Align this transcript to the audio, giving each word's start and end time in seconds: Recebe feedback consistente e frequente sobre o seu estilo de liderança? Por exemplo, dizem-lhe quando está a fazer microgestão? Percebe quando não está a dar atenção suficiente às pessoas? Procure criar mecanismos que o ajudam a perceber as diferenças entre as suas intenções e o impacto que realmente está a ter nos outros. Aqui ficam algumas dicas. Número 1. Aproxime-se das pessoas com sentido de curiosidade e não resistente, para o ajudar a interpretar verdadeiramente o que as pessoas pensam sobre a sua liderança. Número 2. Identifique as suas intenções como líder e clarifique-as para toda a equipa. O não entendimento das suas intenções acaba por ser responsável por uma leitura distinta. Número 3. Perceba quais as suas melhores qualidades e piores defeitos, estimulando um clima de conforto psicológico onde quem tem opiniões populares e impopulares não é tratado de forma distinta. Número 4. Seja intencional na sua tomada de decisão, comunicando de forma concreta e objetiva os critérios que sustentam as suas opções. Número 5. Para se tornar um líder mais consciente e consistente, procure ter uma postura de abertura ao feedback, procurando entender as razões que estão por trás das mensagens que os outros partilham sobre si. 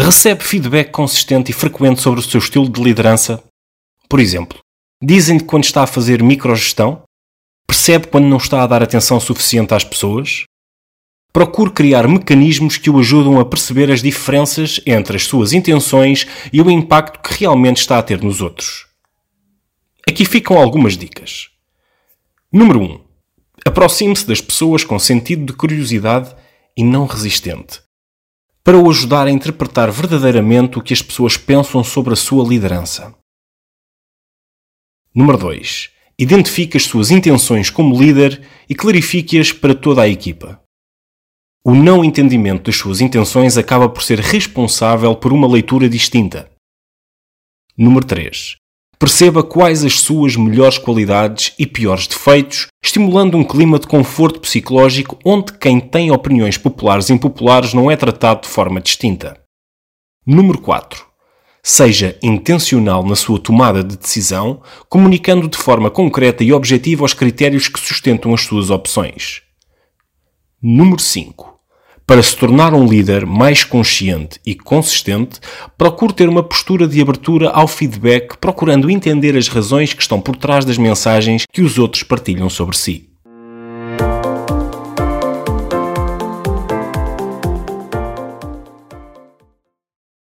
Recebe 0.00 0.44
feedback 0.44 0.92
consistente 0.92 1.50
e 1.50 1.52
frequente 1.52 2.00
sobre 2.00 2.20
o 2.20 2.22
seu 2.22 2.38
estilo 2.38 2.68
de 2.68 2.80
liderança? 2.80 3.42
Por 4.08 4.20
exemplo, 4.20 4.60
dizem-lhe 5.02 5.42
quando 5.42 5.64
está 5.64 5.82
a 5.82 5.88
fazer 5.88 6.22
microgestão? 6.22 7.02
Percebe 7.66 8.06
quando 8.06 8.26
não 8.26 8.36
está 8.36 8.62
a 8.62 8.66
dar 8.68 8.80
atenção 8.80 9.18
suficiente 9.18 9.74
às 9.74 9.82
pessoas? 9.82 10.44
Procure 11.32 11.72
criar 11.72 12.06
mecanismos 12.06 12.76
que 12.76 12.88
o 12.88 13.00
ajudam 13.00 13.40
a 13.40 13.44
perceber 13.44 13.90
as 13.90 14.00
diferenças 14.00 14.80
entre 14.86 15.16
as 15.16 15.24
suas 15.24 15.52
intenções 15.52 16.28
e 16.52 16.62
o 16.62 16.70
impacto 16.70 17.20
que 17.20 17.40
realmente 17.40 17.78
está 17.78 17.98
a 17.98 18.02
ter 18.02 18.22
nos 18.22 18.40
outros. 18.40 18.86
Aqui 20.08 20.24
ficam 20.24 20.58
algumas 20.58 20.96
dicas. 20.96 21.48
Número 22.52 22.80
1. 22.80 23.00
Aproxime-se 23.66 24.28
das 24.28 24.40
pessoas 24.40 24.84
com 24.84 24.96
sentido 24.96 25.44
de 25.44 25.54
curiosidade 25.54 26.36
e 26.76 26.84
não 26.84 27.04
resistente, 27.04 27.80
para 28.68 28.76
o 28.76 28.90
ajudar 28.90 29.26
a 29.26 29.30
interpretar 29.30 29.90
verdadeiramente 29.90 30.78
o 30.78 30.82
que 30.82 30.92
as 30.92 31.00
pessoas 31.00 31.38
pensam 31.38 31.82
sobre 31.82 32.12
a 32.12 32.16
sua 32.16 32.46
liderança. 32.46 33.16
Número 35.14 35.38
2. 35.38 35.90
Identifique 36.18 36.76
as 36.76 36.82
suas 36.82 37.10
intenções 37.10 37.70
como 37.70 37.98
líder 37.98 38.46
e 38.68 38.74
clarifique-as 38.74 39.52
para 39.52 39.74
toda 39.74 40.02
a 40.02 40.08
equipa. 40.08 40.62
O 41.64 41.74
não 41.74 42.04
entendimento 42.04 42.64
das 42.64 42.76
suas 42.76 43.00
intenções 43.00 43.56
acaba 43.56 43.88
por 43.88 44.02
ser 44.02 44.20
responsável 44.20 45.16
por 45.16 45.32
uma 45.32 45.48
leitura 45.48 45.88
distinta. 45.88 46.52
Número 47.74 48.04
3. 48.04 48.58
Perceba 48.98 49.44
quais 49.44 49.84
as 49.84 50.00
suas 50.00 50.34
melhores 50.34 50.76
qualidades 50.76 51.54
e 51.56 51.64
piores 51.66 52.08
defeitos, 52.08 52.66
estimulando 52.82 53.36
um 53.36 53.44
clima 53.44 53.78
de 53.78 53.86
conforto 53.86 54.40
psicológico 54.40 55.16
onde 55.24 55.52
quem 55.52 55.78
tem 55.78 56.10
opiniões 56.10 56.58
populares 56.58 57.08
e 57.08 57.12
impopulares 57.12 57.72
não 57.72 57.88
é 57.88 57.96
tratado 57.96 58.42
de 58.42 58.48
forma 58.48 58.80
distinta. 58.80 59.40
Número 60.26 60.60
4. 60.60 61.06
Seja 61.62 62.18
intencional 62.22 63.04
na 63.04 63.14
sua 63.14 63.38
tomada 63.38 63.84
de 63.84 63.96
decisão, 63.96 64.62
comunicando 64.88 65.48
de 65.48 65.58
forma 65.58 65.90
concreta 65.90 66.42
e 66.42 66.52
objetiva 66.52 67.04
os 67.04 67.14
critérios 67.14 67.68
que 67.68 67.78
sustentam 67.78 68.34
as 68.34 68.40
suas 68.40 68.68
opções. 68.68 69.42
Número 70.60 71.00
5. 71.00 71.57
Para 72.08 72.22
se 72.22 72.34
tornar 72.34 72.72
um 72.72 72.86
líder 72.86 73.26
mais 73.26 73.64
consciente 73.64 74.40
e 74.46 74.54
consistente, 74.54 75.38
procure 75.76 76.14
ter 76.14 76.26
uma 76.26 76.42
postura 76.42 76.88
de 76.88 77.02
abertura 77.02 77.50
ao 77.50 77.68
feedback, 77.68 78.38
procurando 78.38 78.88
entender 78.88 79.36
as 79.36 79.46
razões 79.46 79.92
que 79.92 80.00
estão 80.00 80.18
por 80.18 80.34
trás 80.34 80.64
das 80.64 80.78
mensagens 80.78 81.44
que 81.52 81.60
os 81.60 81.78
outros 81.78 82.02
partilham 82.02 82.48
sobre 82.48 82.78
si. 82.78 83.07